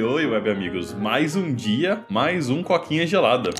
[0.00, 0.94] Oi, oi, web amigos.
[0.94, 3.50] Mais um dia, mais um coquinha gelada.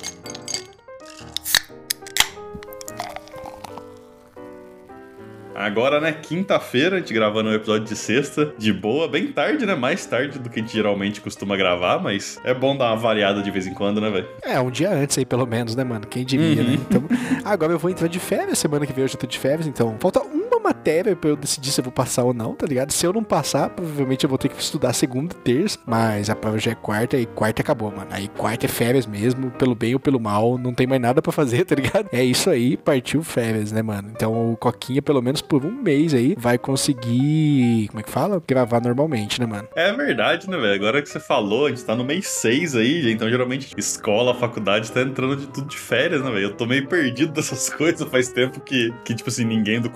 [5.53, 9.75] Agora, né, quinta-feira, a gente gravando um episódio de sexta, de boa, bem tarde, né?
[9.75, 13.41] Mais tarde do que a gente geralmente costuma gravar, mas é bom dar uma variada
[13.43, 14.27] de vez em quando, né, velho?
[14.43, 16.07] É, um dia antes aí, pelo menos, né, mano?
[16.07, 16.69] Quem diria, Uhum.
[16.69, 16.73] né?
[16.75, 17.03] Então,
[17.43, 19.95] agora eu vou entrar de férias, semana que vem eu já tô de férias, então
[19.99, 20.21] falta
[20.61, 22.91] matéria pra eu decidir se eu vou passar ou não, tá ligado?
[22.91, 26.35] Se eu não passar, provavelmente eu vou ter que estudar segunda e terça, mas a
[26.35, 28.07] prova já é quarta e quarta acabou, mano.
[28.11, 31.31] Aí quarta é férias mesmo, pelo bem ou pelo mal, não tem mais nada pra
[31.31, 32.07] fazer, tá ligado?
[32.11, 34.09] É isso aí, partiu férias, né, mano?
[34.15, 38.41] Então o Coquinha, pelo menos por um mês aí, vai conseguir, como é que fala?
[38.47, 39.67] Gravar normalmente, né, mano?
[39.75, 40.73] É verdade, né, velho?
[40.73, 44.91] Agora que você falou, a gente tá no mês 6 aí, então geralmente escola, faculdade
[44.91, 46.47] tá entrando de tudo de férias, né, velho?
[46.47, 49.89] Eu tô meio perdido dessas coisas, faz tempo que, que tipo assim, ninguém do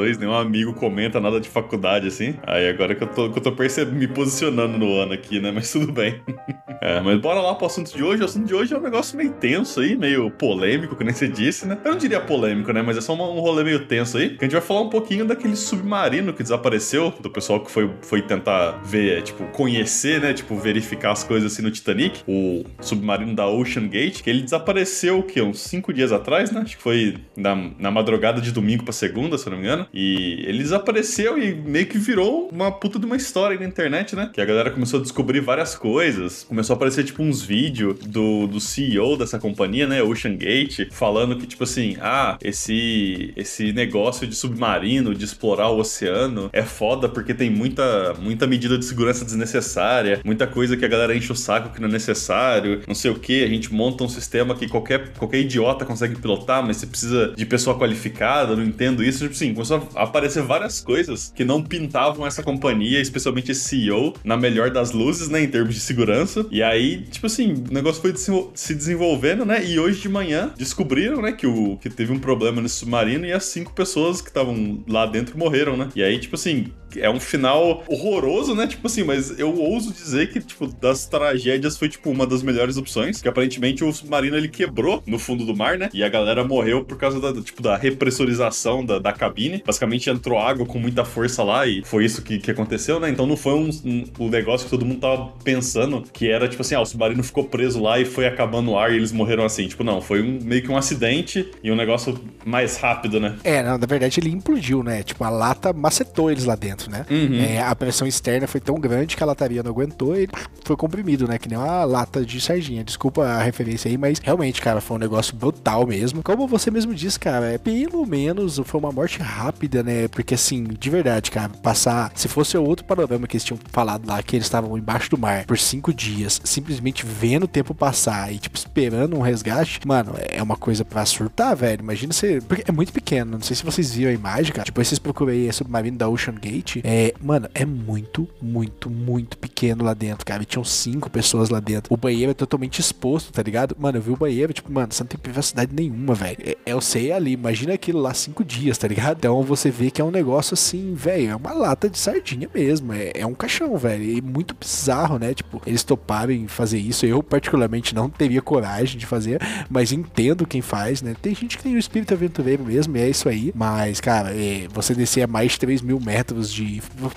[0.00, 2.34] 4/2, nenhum amigo comenta nada de faculdade, assim.
[2.46, 5.50] Aí agora que eu tô, que eu tô percebendo, me posicionando no ano aqui, né?
[5.50, 6.20] Mas tudo bem.
[6.80, 8.22] é, mas bora lá pro assunto de hoje.
[8.22, 11.28] O assunto de hoje é um negócio meio tenso aí, meio polêmico, que nem você
[11.28, 11.76] disse, né?
[11.84, 12.82] Eu não diria polêmico, né?
[12.82, 14.30] Mas é só um rolê meio tenso aí.
[14.30, 17.90] Que a gente vai falar um pouquinho daquele submarino que desapareceu, do pessoal que foi,
[18.02, 20.32] foi tentar ver, tipo, conhecer, né?
[20.32, 22.22] Tipo, verificar as coisas assim no Titanic.
[22.26, 25.42] O submarino da Ocean Gate, que ele desapareceu, o quê?
[25.42, 26.62] Uns cinco dias atrás, né?
[26.62, 29.86] Acho que foi na, na madrugada de domingo pra segunda, se eu não me engano.
[29.92, 34.16] E ele desapareceu e meio que virou uma puta de uma história aí na internet,
[34.16, 34.30] né?
[34.32, 36.44] Que a galera começou a descobrir várias coisas.
[36.44, 40.02] Começou a aparecer, tipo, uns vídeos do, do CEO dessa companhia, né?
[40.02, 45.78] Ocean Gate, falando que, tipo assim, ah, esse, esse negócio de submarino, de explorar o
[45.78, 50.88] oceano, é foda porque tem muita, muita medida de segurança desnecessária, muita coisa que a
[50.88, 53.44] galera enche o saco que não é necessário, não sei o que.
[53.44, 57.46] A gente monta um sistema que qualquer, qualquer idiota consegue pilotar, mas você precisa de
[57.46, 59.20] pessoa qualificada, não entendo isso.
[59.20, 64.14] Tipo assim, começou a aparecer várias coisas que não pintavam essa companhia, especialmente esse CEO,
[64.24, 66.46] na melhor das luzes, né, em termos de segurança.
[66.50, 68.14] E aí, tipo assim, o negócio foi
[68.54, 72.60] se desenvolvendo, né, e hoje de manhã descobriram, né, que, o, que teve um problema
[72.60, 75.88] nesse submarino e as cinco pessoas que estavam lá dentro morreram, né.
[75.94, 80.32] E aí, tipo assim, é um final horroroso, né, tipo assim, mas eu ouso dizer
[80.32, 84.48] que, tipo, das tragédias foi, tipo, uma das melhores opções, que aparentemente o submarino, ele
[84.48, 87.76] quebrou no fundo do mar, né, e a galera morreu por causa da, tipo, da
[87.76, 89.62] repressurização da, da cabine.
[89.64, 93.10] Basicamente entrou água com muita força lá e foi isso que, que aconteceu, né?
[93.10, 96.62] Então não foi um, um, o negócio que todo mundo tava pensando que era tipo
[96.62, 99.44] assim, ah, o submarino ficou preso lá e foi acabando o ar e eles morreram
[99.44, 99.66] assim.
[99.66, 103.36] Tipo, não, foi um, meio que um acidente e um negócio mais rápido, né?
[103.44, 105.02] É, não, na verdade ele implodiu, né?
[105.02, 107.04] Tipo, a lata macetou eles lá dentro, né?
[107.10, 107.40] Uhum.
[107.40, 110.32] É, a pressão externa foi tão grande que a lataria não aguentou e ele
[110.64, 111.38] foi comprimido, né?
[111.38, 112.84] Que nem uma lata de sardinha.
[112.84, 116.22] Desculpa a referência aí, mas realmente, cara, foi um negócio brutal mesmo.
[116.22, 120.08] Como você mesmo disse, cara, é pelo menos foi uma morte rápida, né?
[120.08, 122.12] Porque assim, de verdade, cara, passar.
[122.14, 125.44] Se fosse outro panorama que eles tinham falado lá, que eles estavam embaixo do mar
[125.44, 130.42] por cinco dias, simplesmente vendo o tempo passar e, tipo, esperando um resgate, mano, é
[130.42, 131.80] uma coisa pra surtar, velho.
[131.80, 132.40] Imagina você.
[132.40, 133.32] Porque é muito pequeno.
[133.32, 134.66] Não sei se vocês viram a imagem, cara.
[134.66, 136.69] Depois vocês procuram aí submarino da Ocean Gate.
[136.84, 140.44] É, mano, é muito, muito, muito pequeno lá dentro, cara.
[140.44, 141.92] Tinham cinco pessoas lá dentro.
[141.92, 143.76] O banheiro é totalmente exposto, tá ligado?
[143.78, 146.38] Mano, eu vi o banheiro, tipo, mano, você não tem privacidade nenhuma, velho.
[146.40, 149.18] É, eu sei ali, imagina aquilo lá cinco dias, tá ligado?
[149.18, 152.92] Então você vê que é um negócio assim, velho, é uma lata de sardinha mesmo.
[152.92, 154.04] É, é um caixão, velho.
[154.04, 155.34] E muito bizarro, né?
[155.34, 157.06] Tipo, eles toparem fazer isso.
[157.06, 161.14] Eu, particularmente, não teria coragem de fazer, mas entendo quem faz, né?
[161.20, 163.52] Tem gente que tem o espírito aventureiro mesmo, e é isso aí.
[163.54, 166.59] Mas, cara, é, você descer a mais de 3 mil metros de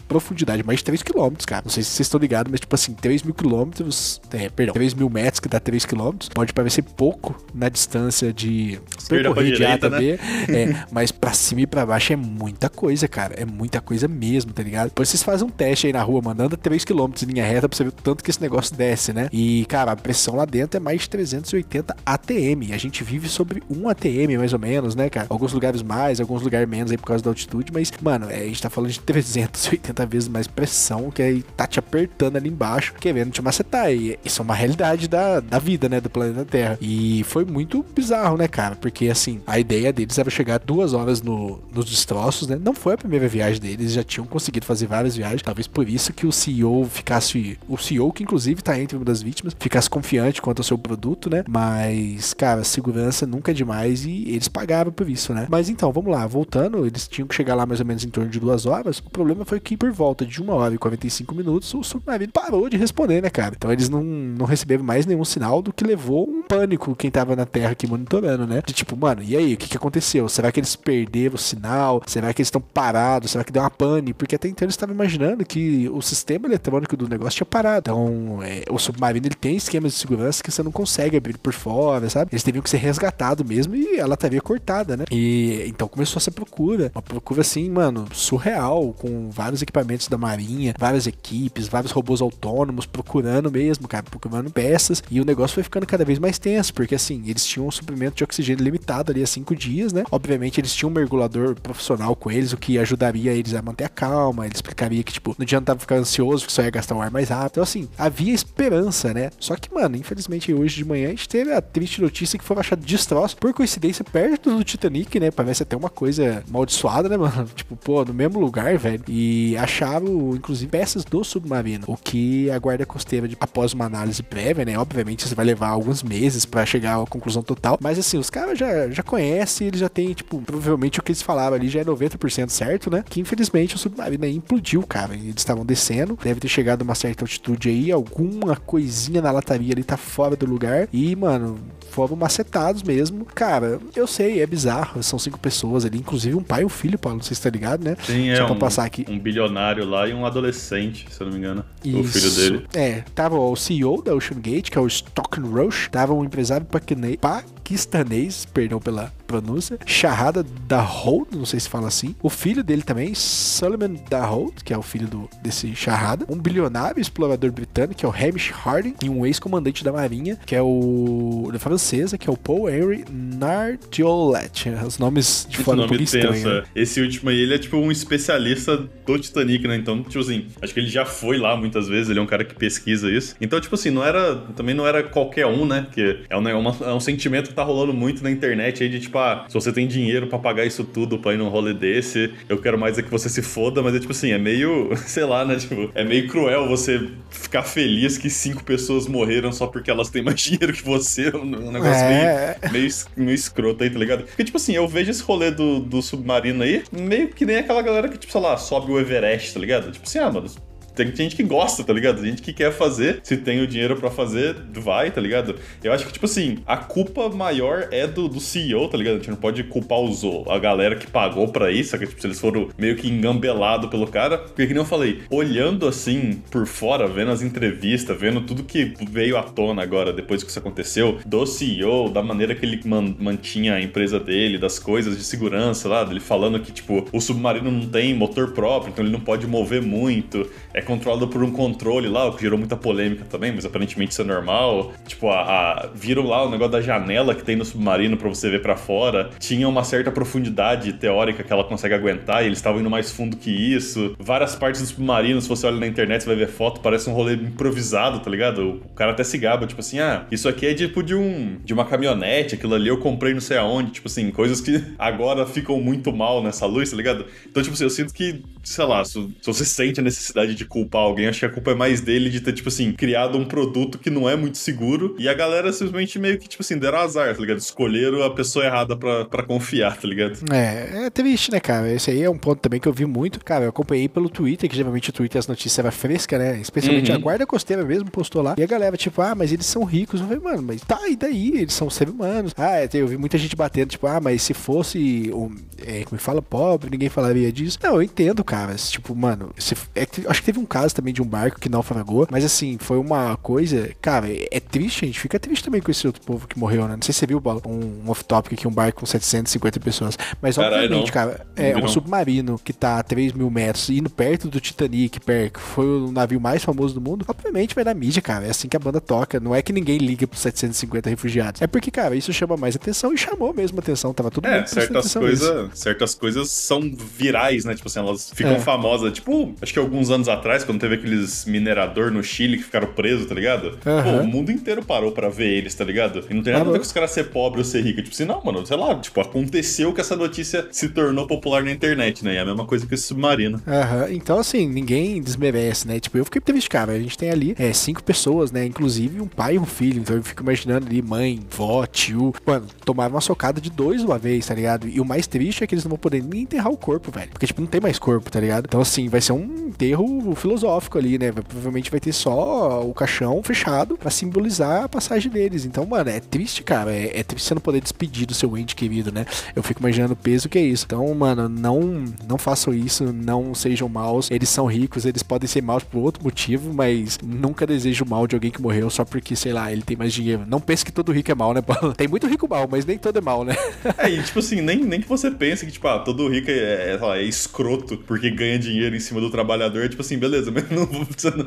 [0.08, 1.64] profundidade, mais de 3 quilômetros, cara.
[1.66, 4.94] Não sei se vocês estão ligados, mas, tipo assim, 3 mil quilômetros, é, perdão, 3
[4.94, 9.74] mil metros, que dá 3 quilômetros, pode parecer pouco na distância de percorrer de A
[9.74, 13.34] até B, é, mas pra cima e pra baixo é muita coisa, cara.
[13.36, 14.90] É muita coisa mesmo, tá ligado?
[14.90, 17.84] Depois vocês fazem um teste aí na rua, mandando 3km em linha reta pra você
[17.84, 19.30] ver o tanto que esse negócio desce, né?
[19.32, 22.74] E, cara, a pressão lá dentro é mais de 380 ATM.
[22.74, 25.28] A gente vive sobre um ATM, mais ou menos, né, cara?
[25.30, 28.46] Alguns lugares mais, alguns lugares menos aí por causa da altitude, mas, mano, é, a
[28.46, 29.00] gente tá falando de
[29.34, 33.92] 380 vezes mais pressão que aí tá te apertando ali embaixo, querendo te macetar.
[33.92, 36.78] E isso é uma realidade da, da vida, né, do planeta Terra.
[36.82, 38.76] E foi muito bizarro, né, cara?
[38.76, 42.60] Porque, assim, a ideia deles era chegar duas horas no, nos destroços, né?
[42.62, 45.42] Não foi a primeira viagem deles, já tinham conseguido fazer várias viagens.
[45.42, 47.58] Talvez por isso que o CEO ficasse.
[47.68, 51.30] O CEO, que inclusive tá entre uma das vítimas, ficasse confiante quanto ao seu produto,
[51.30, 51.44] né?
[51.48, 55.48] Mas, cara, segurança nunca é demais e eles pagaram por isso, né?
[55.50, 58.30] Mas então, vamos lá, voltando, eles tinham que chegar lá mais ou menos em torno
[58.30, 59.00] de duas horas.
[59.00, 62.70] O problema foi que por volta de uma hora e 45 minutos, o submarino parou
[62.70, 63.54] de responder, né, cara?
[63.56, 67.36] Então eles não, não receberam mais nenhum sinal do que levou um pânico quem tava
[67.36, 68.62] na Terra aqui monitorando, né?
[68.66, 70.28] De tipo, mano, e aí, o que, que aconteceu?
[70.28, 72.02] Será que eles perderam o sinal?
[72.06, 73.32] Será que eles estão parados?
[73.32, 74.14] Será que deu uma pane?
[74.14, 77.90] Porque até então eles estavam imaginando que o sistema eletrônico do negócio tinha parado.
[77.90, 81.54] Então, é, o submarino ele tem esquemas de segurança que você não consegue abrir por
[81.54, 82.32] fora, sabe?
[82.34, 85.06] Eles teriam que ser resgatados mesmo e ela estaria cortada, né?
[85.10, 90.74] E então começou essa procura, uma procura assim, mano, surreal, com vários equipamentos da Marinha,
[90.80, 95.04] várias equipes, vários robôs autônomos procurando mesmo, cara, procurando peças.
[95.12, 98.16] E o negócio foi ficando cada vez mais tenso, porque assim, eles tinham um suprimento
[98.16, 100.06] de oxigênio limitado ali a cinco dias, né?
[100.10, 103.90] Obviamente eles tinham um mergulhador profissional com eles, o que ajudaria eles a manter a
[103.90, 104.46] calma.
[104.46, 107.28] Ele explicaria que, tipo, não adiantava ficar ansioso, que só ia gastar o ar mais
[107.28, 107.52] rápido.
[107.52, 109.32] Então, assim, havia esperança, né?
[109.38, 112.56] Só que, mano, infelizmente hoje de manhã a gente teve a triste notícia que foi
[112.58, 115.30] achado destroço, por coincidência, perto do Titanic, né?
[115.30, 117.50] Parece até uma coisa amaldiçoada, né, mano?
[117.54, 118.93] Tipo, pô, no mesmo lugar, velho.
[119.08, 121.86] E acharam, inclusive, peças do submarino.
[121.88, 124.78] O que a guarda costeira, após uma análise prévia, né?
[124.78, 127.78] Obviamente, isso vai levar alguns meses para chegar à conclusão total.
[127.82, 131.22] Mas assim, os caras já, já conhecem, eles já têm, tipo, provavelmente o que eles
[131.22, 133.04] falaram ali já é 90% certo, né?
[133.08, 135.14] Que infelizmente o submarino aí implodiu, cara.
[135.14, 139.74] Eles estavam descendo, deve ter chegado a uma certa altitude aí, alguma coisinha na lataria
[139.74, 140.88] ali tá fora do lugar.
[140.92, 143.26] E, mano, foram macetados mesmo.
[143.26, 145.02] Cara, eu sei, é bizarro.
[145.04, 147.50] São cinco pessoas ali, inclusive um pai e um filho, Paulo, não sei se tá
[147.50, 147.96] ligado, né?
[148.06, 148.36] Sim, é.
[148.36, 149.06] Só pra um, passar aqui.
[149.10, 151.66] Um bilionário lá e um adolescente, se eu não me engano.
[151.84, 152.00] Isso.
[152.00, 152.68] O filho dele.
[152.74, 156.66] É, tava o CEO da Ocean Gate, que é o Stockton Roche, tava um empresário
[156.66, 162.16] paquistanês, perdão pela pronúncia, Shahada Dahoud, não sei se fala assim.
[162.22, 166.26] O filho dele também, Solomon Dahoud, que é o filho do, desse Shahada.
[166.30, 168.96] Um bilionário explorador britânico, que é o Hamish Harding.
[169.04, 171.50] E um ex-comandante da marinha, que é o...
[171.52, 174.70] da francesa, que é o Paul Henry Nardiolet.
[174.86, 176.44] Os nomes de fora um pouco estranhos.
[176.44, 176.64] Né?
[176.76, 179.76] Esse último aí, ele é tipo um especialista do Titanic, né?
[179.76, 182.44] Então, tipo assim, acho que ele já foi lá muitas vezes, ele é um cara
[182.44, 183.36] que pesquisa isso.
[183.40, 184.36] Então, tipo assim, não era...
[184.56, 185.88] também não era qualquer um, né?
[185.92, 188.90] Que é um, é, uma, é um sentimento que tá rolando muito na internet aí
[188.90, 191.74] de, tipo, ah, se você tem dinheiro para pagar isso tudo pra ir num rolê
[191.74, 194.92] desse, eu quero mais é que você se foda, mas é tipo assim, é meio,
[195.06, 195.56] sei lá, né?
[195.56, 200.24] Tipo, é meio cruel você ficar feliz que cinco pessoas morreram só porque elas têm
[200.24, 201.30] mais dinheiro que você.
[201.36, 202.58] Um negócio é.
[202.62, 204.24] meio, meio, meio escroto aí, tá ligado?
[204.24, 207.82] Porque, tipo assim, eu vejo esse rolê do, do submarino aí, meio que nem aquela
[207.82, 209.92] galera que, tipo, sei lá, sobe o Everest, tá ligado?
[209.92, 210.48] Tipo assim, ah, mano,
[210.96, 212.22] tem gente que gosta, tá ligado?
[212.22, 215.56] Tem gente que quer fazer, se tem o dinheiro para fazer, vai, tá ligado?
[215.84, 219.16] Eu acho que, tipo assim, a culpa maior é do, do CEO, tá ligado?
[219.16, 222.28] A gente não pode culpar os, a galera que pagou para isso, que tipo, se
[222.28, 224.38] eles foram meio que engambelados pelo cara.
[224.38, 228.94] Porque, que nem eu falei, olhando assim por fora, vendo as entrevistas, vendo tudo que
[229.10, 233.16] veio à tona agora, depois que isso aconteceu, do CEO, da maneira que ele man,
[233.20, 237.72] mantinha a empresa dele, das coisas de segurança lá, dele falando que, tipo, o submarino
[237.72, 240.48] não tem motor próprio, então ele não pode mover muito.
[240.74, 244.22] É controlado por um controle lá, o que gerou muita polêmica também, mas aparentemente isso
[244.22, 244.94] é normal.
[245.08, 248.50] Tipo, a, a viram lá o negócio da janela que tem no submarino para você
[248.50, 249.30] ver para fora.
[249.40, 253.38] Tinha uma certa profundidade teórica que ela consegue aguentar e eles estavam indo mais fundo
[253.38, 254.16] que isso.
[254.20, 257.14] Várias partes do submarino, se você olha na internet, você vai ver foto, parece um
[257.14, 258.82] rolê improvisado, tá ligado?
[258.86, 261.74] O cara até se gaba, tipo assim, ah, isso aqui é tipo de um de
[261.74, 265.80] uma caminhonete, aquilo ali eu comprei não sei aonde, tipo assim, coisas que agora ficam
[265.80, 267.26] muito mal nessa luz, tá ligado?
[267.46, 270.66] Então, tipo assim, eu sinto que, sei lá, se, se você sente a necessidade de
[270.74, 271.28] culpar alguém.
[271.28, 274.10] Acho que a culpa é mais dele de ter, tipo assim, criado um produto que
[274.10, 275.16] não é muito seguro.
[275.20, 277.60] E a galera simplesmente meio que, tipo assim, deram azar, tá ligado?
[277.60, 280.40] Escolheram a pessoa errada pra, pra confiar, tá ligado?
[280.52, 281.94] É, é triste, né, cara?
[281.94, 283.40] Esse aí é um ponto também que eu vi muito.
[283.46, 286.60] Cara, eu acompanhei pelo Twitter, que geralmente o Twitter as notícias eram frescas, né?
[286.60, 287.18] Especialmente uhum.
[287.18, 288.56] a Guarda Costeira mesmo postou lá.
[288.58, 290.22] E a galera, tipo, ah, mas eles são ricos.
[290.22, 291.50] Eu falei, mano, mas tá, e daí?
[291.56, 292.54] Eles são seres humanos.
[292.58, 296.20] Ah, é, eu vi muita gente batendo, tipo, ah, mas se fosse, um, é, como
[296.20, 297.80] fala, pobre, ninguém falaria disso.
[297.82, 298.76] Não, eu entendo, cara.
[298.76, 302.28] Tipo, mano, se, é, acho que teve um caso também de um barco que naufragou,
[302.30, 305.20] mas assim, foi uma coisa, cara, é triste, a gente.
[305.20, 306.96] Fica triste também com esse outro povo que morreu, né?
[306.96, 310.56] Não sei se você viu, um, um off-topic aqui, um barco com 750 pessoas, mas
[310.56, 311.14] Carai, obviamente, não.
[311.14, 315.60] cara, é um submarino que tá a 3 mil metros, indo perto do Titanic, perto,
[315.60, 318.76] foi o navio mais famoso do mundo, obviamente vai dar mídia, cara, é assim que
[318.76, 322.32] a banda toca, não é que ninguém liga pros 750 refugiados, é porque, cara, isso
[322.34, 326.82] chama mais atenção e chamou mesmo atenção, tava tudo é, certas coisas, certas coisas são
[327.18, 327.76] virais, né?
[327.76, 328.60] Tipo assim, elas ficam é.
[328.60, 332.88] famosas, tipo, acho que alguns anos atrás, quando teve aqueles minerador no Chile que ficaram
[332.88, 333.80] presos, tá ligado?
[333.86, 334.04] Uhum.
[334.04, 336.26] Pô, o mundo inteiro parou para ver eles, tá ligado?
[336.30, 338.02] E não tem nada a ver com os caras ser pobre ou ser rico.
[338.02, 341.72] Tipo assim, não, mano, sei lá, tipo, aconteceu que essa notícia se tornou popular na
[341.72, 342.34] internet, né?
[342.34, 343.62] E é a mesma coisa que esse submarino.
[343.68, 344.12] Aham, uhum.
[344.12, 346.00] então assim, ninguém desmerece, né?
[346.00, 346.94] Tipo, eu fiquei triste, cara.
[346.94, 348.66] A gente tem ali é, cinco pessoas, né?
[348.66, 350.00] Inclusive um pai e um filho.
[350.00, 352.34] Então eu fico imaginando ali, mãe, vó, tio.
[352.46, 354.88] Mano, tomaram uma socada de dois uma vez, tá ligado?
[354.88, 357.30] E o mais triste que eles não vão poder nem enterrar o corpo, velho.
[357.32, 358.66] Porque, tipo, não tem mais corpo, tá ligado?
[358.66, 361.32] Então, assim, vai ser um enterro filosófico ali, né?
[361.32, 365.66] Provavelmente vai ter só o caixão fechado para simbolizar a passagem deles.
[365.66, 366.94] Então, mano, é triste, cara.
[366.94, 369.26] É, é, triste você não poder despedir do seu ente querido, né?
[369.56, 370.86] Eu fico imaginando o peso que é isso.
[370.86, 374.32] Então, mano, não, não façam isso, não sejam maus.
[374.32, 378.36] Eles são ricos, eles podem ser maus por outro motivo, mas nunca desejo mal de
[378.36, 380.44] alguém que morreu só porque, sei lá, ele tem mais dinheiro.
[380.48, 381.94] Não pense que todo rico é mal, né, Paulo?
[382.04, 383.56] Tem muito rico mal, mas nem todo é mal, né?
[383.98, 386.98] É, e tipo assim, nem, nem que você pense que, tipo, ah, todo rico é,
[387.00, 389.73] é, é escroto porque ganha dinheiro em cima do trabalhador.
[389.90, 390.88] Tipo assim, beleza, mas não,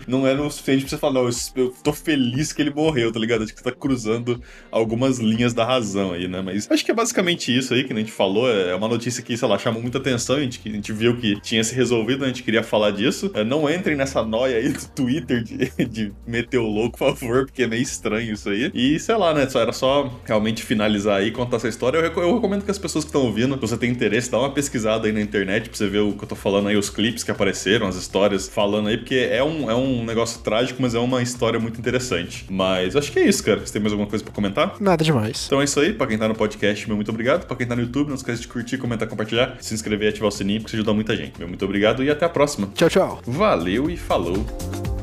[0.06, 3.18] não é o suficiente pra você falar, não, eu tô feliz que ele morreu, tá
[3.18, 3.42] ligado?
[3.42, 4.40] Acho que você tá cruzando
[4.71, 6.42] algumas linhas da razão aí, né?
[6.42, 8.50] Mas acho que é basicamente isso aí que a gente falou.
[8.50, 10.37] É uma notícia que, sei lá, chamou muita atenção.
[10.37, 13.30] A gente, a gente viu que tinha se resolvido, a gente queria falar disso.
[13.35, 17.47] É, não entrem nessa noia aí do Twitter de, de meter o louco, por favor,
[17.47, 18.71] porque é meio estranho isso aí.
[18.75, 19.49] E sei lá, né?
[19.49, 21.99] Só, era só realmente finalizar aí, contar essa história.
[21.99, 24.52] Eu, eu recomendo que as pessoas que estão ouvindo, se você tem interesse, dá uma
[24.52, 27.23] pesquisada aí na internet pra você ver o que eu tô falando aí, os clipes
[27.23, 30.98] que apareceram, as histórias falando aí, porque é um, é um negócio trágico, mas é
[30.98, 32.46] uma história muito interessante.
[32.48, 33.60] Mas acho que é isso, cara.
[33.60, 34.76] Você tem mais alguma coisa pra comentar?
[34.80, 35.44] Nada demais.
[35.46, 35.92] Então é isso aí.
[35.92, 37.46] Pra quem tá no podcast, meu muito obrigado.
[37.46, 40.28] Pra quem tá no YouTube, não esquece de curtir, comentar, compartilhar, se inscrever e ativar
[40.28, 41.38] o sininho, porque isso ajuda muita gente.
[41.38, 42.68] Meu muito obrigado e até a próxima.
[42.75, 43.20] Tchau, tchau.
[43.26, 44.96] Valeu e falou.